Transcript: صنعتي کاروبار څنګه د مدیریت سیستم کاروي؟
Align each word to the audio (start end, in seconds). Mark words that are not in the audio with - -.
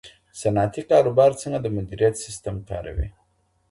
صنعتي 0.39 0.81
کاروبار 0.89 1.31
څنګه 1.41 1.59
د 1.61 1.67
مدیریت 1.75 2.15
سیستم 2.25 2.55
کاروي؟ 2.69 3.07